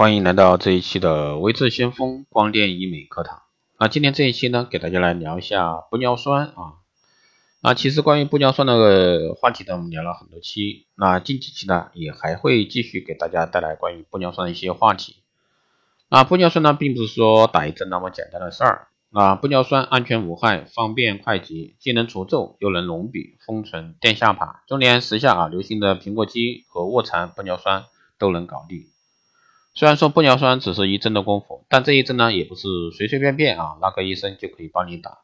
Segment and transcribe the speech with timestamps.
[0.00, 3.42] 欢迎来到这一期的微智先锋光电医美课堂。
[3.78, 6.80] 那今天这一期呢，给大家来聊一下玻尿酸啊。
[7.60, 10.86] 那其实关于玻尿酸的话题呢，我们聊了很多期。
[10.94, 15.16] 那近几期呢，也还会继续给大家带来关于玻尿酸的一些话题。
[16.08, 18.88] 那玻尿酸呢，并不是说打一针那么简单的事儿。
[19.10, 27.84] 那玻尿酸安全无害，方便快捷，既能除皱又能隆鼻、丰唇、垫下巴，就连时下啊流行的苹果肌和卧蚕玻尿酸
[28.18, 28.86] 都能搞定。
[29.72, 35.18] 虽然说玻尿酸只是一针的功夫，但这一针呢也不是随随便便啊，那个医生就可以帮你打，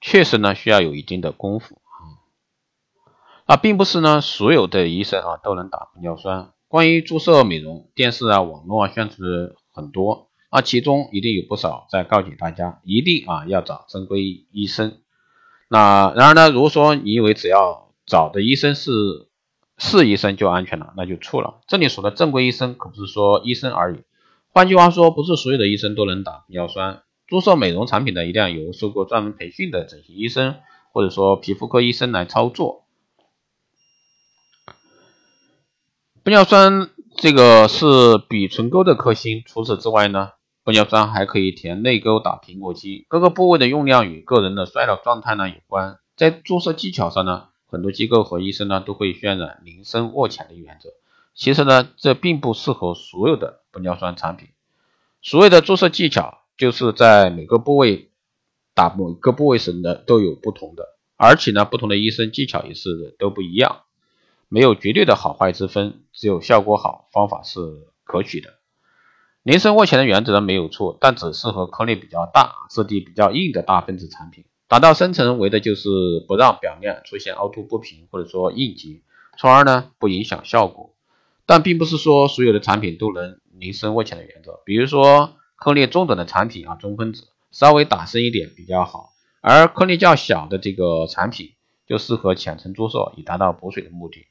[0.00, 2.20] 确实呢需要有一定的功夫啊。
[3.46, 6.52] 啊，并不是呢所有的医生啊都能打玻尿酸。
[6.68, 9.18] 关于注射美容，电视啊、网络啊宣传
[9.72, 14.98] 很多，啊，其中一定有不少在告诫大家，一定啊要找正规医生。
[15.68, 18.90] 那然而呢，如果说你以为只要找的医生是
[19.82, 21.60] 是医生就安全了，那就错了。
[21.66, 24.02] 这里说的正规医生可不是说医生而已，
[24.52, 27.02] 换句话说，不是所有的医生都能打玻尿酸。
[27.26, 30.56] 注射美容产品的一定要由受过专门培训的整形医生
[30.92, 32.84] 或者说皮肤科医生来操作。
[36.22, 43.06] 玻尿酸这个是比唇沟的克星，除此之外呢，玻尿酸还可以填内沟打苹果肌。
[43.08, 47.46] 各个部位的用量与个人的衰老状态呢有关，在注射技巧上呢。
[47.70, 50.90] 很多机构和医生呢都会渲染宁深卧浅的原则，
[51.34, 54.48] 其实呢这并不适合所有的玻尿酸产品。
[55.22, 58.10] 所谓的注射技巧，就是在每个部位
[58.74, 63.82] 打某个部位时呢都有不同的，而且呢不同的医生技巧也是都不一样，
[64.48, 67.60] 没有绝对的好坏之分，只有效果好，方法是
[68.04, 68.54] 可取的。
[69.42, 74.44] 宁深卧浅的原则呢没有错，但只适合颗粒比较大、质地比较硬的大分子产品。
[74.70, 75.88] 达到深层为的就是
[76.28, 79.00] 不让表面出现凹凸不平或者说硬结，
[79.36, 80.94] 从而呢不影响效果。
[81.44, 84.60] 但并不是说所有的产品都能宁深卧浅的原则。
[84.64, 89.10] 比如说颗粒中等的产品啊，中分子稍微打深一点比较好，
[89.40, 91.54] 而颗粒较小的这个产品
[91.88, 94.28] 就适合浅层注射，以达到补水的目的。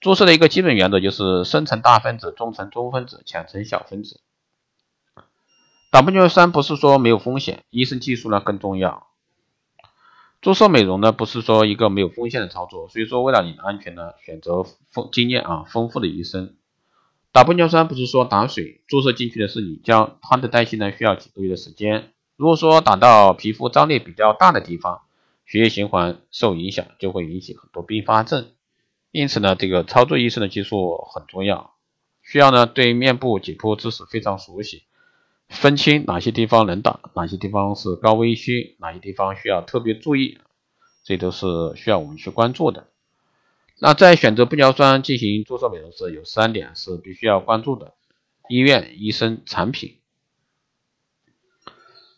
[0.00, 4.20] 注射的一个基本原则就是深层大分子，中层中分子，浅层小分子。
[5.90, 9.08] 打玻尿酸不是说没有风险，医生技术呢更重要。
[10.44, 16.54] 注射美容呢，不是说一个没有风险的操作，所以说为了你的安全呢，选择丰经验啊丰富的医生。
[17.32, 22.10] 打玻尿酸不是说打水，注射进去的是你胶，它的代谢呢需要几个月的时间。
[22.36, 25.00] 如果说打到皮肤张力比较大的地方，
[25.46, 28.48] 血液循环受影响，就会引起很多并发症。
[29.12, 31.72] 因此呢，这个操作医生的技术很重要，
[32.22, 34.82] 需要呢对面部解剖知识非常熟悉。
[35.48, 40.38] 分清哪些地方能打，哪些地方是高危区，哪些地方需要特别注意，
[41.04, 41.46] 这都是
[41.76, 42.88] 需要我们去关注的。
[43.78, 47.92] 那在选择玻尿酸进行注射美容时，有三点是必须要关注的：
[48.48, 49.98] 医院、医生、产品。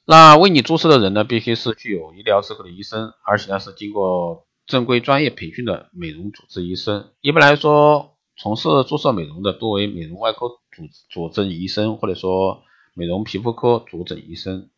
[0.04, 7.10] 那为你注射的人呢，必须是具有医疗资格的医生，而且呢是经过正规专业培训的美容主治医生。
[7.20, 12.62] 一般来说，从事注射美容的多为美容外科主主治医生，或者说。
[12.98, 14.70] 美容皮肤科主诊医生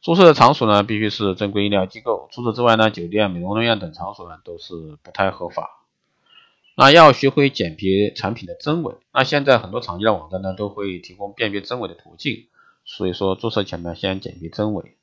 [0.00, 2.26] 注射的场所呢，必须是正规医疗机构。
[2.32, 5.82] 除此之外呢，酒店、美容院等场所呢，都是不太合法。
[6.74, 8.94] 那要学会鉴别产品的真伪。
[9.12, 12.46] 那现在很多厂家的网站呢，都会提供辨别真伪的途径。
[12.86, 14.96] 所以说，注射前呢，先鉴别真伪。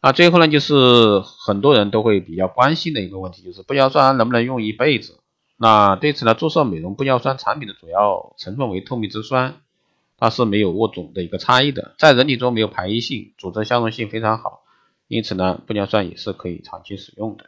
[0.00, 5.20] 那最后呢，就是很多人都会比较关心的一个问题，就是玻尿酸能不能用一辈子？
[5.58, 9.60] 那对此呢，注射美容玻尿酸产品的主要成分为透明质酸。
[10.18, 14.64] 它是没有物种的一个差异的，在人体中没有排异性，组织相容性非常好，
[15.06, 17.46] 因此呢，玻尿酸也是可以长期使用的。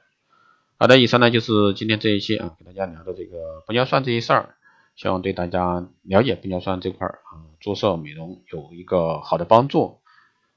[0.78, 4.54] 好的，以上呢就是今天这一期啊，给大家聊的这个玻尿酸这些事儿，
[4.94, 9.98] 希望对大家了解玻尿酸这块儿啊，注射美容有一个好的帮助。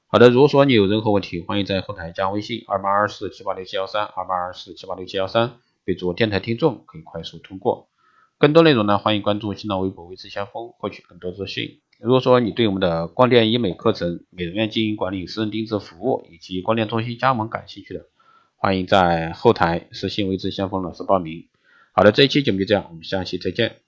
[0.06, 7.88] 好的，如果说你有任何问题，欢迎在后台加微信二八二四七八六七幺三二八二四七八六七幺三，备注电台听众，可以快速通过。
[8.38, 11.80] 更多内容呢，欢迎关注新浪微博微知先锋，获取更多资讯。
[12.00, 18.06] 如果说你对我们的光电医美课程、美容院经营管理、私人定制服务以及光电中心加盟感兴趣的，
[18.56, 21.46] 欢迎在后台私信未知先锋老师报名。
[21.92, 23.83] 好的，这一期节目就这样，我们下期再见。